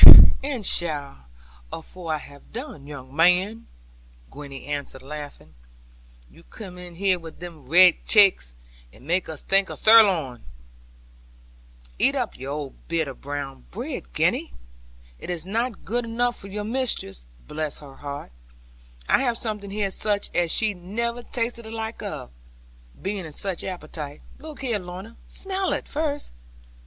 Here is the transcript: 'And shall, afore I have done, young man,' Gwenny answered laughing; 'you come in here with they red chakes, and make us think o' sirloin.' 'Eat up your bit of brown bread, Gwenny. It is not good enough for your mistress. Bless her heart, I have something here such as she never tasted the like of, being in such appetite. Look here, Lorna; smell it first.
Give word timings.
'And 0.43 0.65
shall, 0.65 1.27
afore 1.71 2.11
I 2.11 2.17
have 2.17 2.51
done, 2.51 2.87
young 2.87 3.15
man,' 3.15 3.67
Gwenny 4.31 4.65
answered 4.65 5.03
laughing; 5.03 5.53
'you 6.27 6.41
come 6.41 6.79
in 6.79 6.95
here 6.95 7.19
with 7.19 7.39
they 7.39 7.49
red 7.49 8.03
chakes, 8.03 8.55
and 8.91 9.05
make 9.05 9.29
us 9.29 9.43
think 9.43 9.69
o' 9.69 9.75
sirloin.' 9.75 10.43
'Eat 11.99 12.15
up 12.15 12.35
your 12.35 12.71
bit 12.87 13.07
of 13.07 13.21
brown 13.21 13.65
bread, 13.69 14.11
Gwenny. 14.11 14.55
It 15.19 15.29
is 15.29 15.45
not 15.45 15.85
good 15.85 16.05
enough 16.05 16.35
for 16.35 16.47
your 16.47 16.63
mistress. 16.63 17.23
Bless 17.47 17.77
her 17.77 17.97
heart, 17.97 18.31
I 19.07 19.19
have 19.19 19.37
something 19.37 19.69
here 19.69 19.91
such 19.91 20.35
as 20.35 20.49
she 20.51 20.73
never 20.73 21.21
tasted 21.21 21.65
the 21.65 21.69
like 21.71 22.01
of, 22.01 22.31
being 22.99 23.23
in 23.23 23.33
such 23.33 23.63
appetite. 23.63 24.23
Look 24.39 24.61
here, 24.61 24.79
Lorna; 24.79 25.17
smell 25.27 25.73
it 25.73 25.87
first. 25.87 26.33